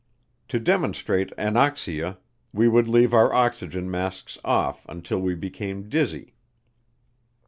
To 0.47 0.59
demonstrate 0.59 1.31
anoxia 1.37 2.17
we 2.51 2.67
would 2.67 2.87
leave 2.87 3.13
our 3.13 3.31
oxygen 3.31 3.91
masks 3.91 4.39
off 4.43 4.83
until 4.89 5.21
we 5.21 5.35
became 5.35 5.89
dizzy. 5.89 6.33